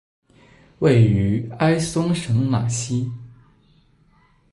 [0.79, 3.07] 位于埃松省马西。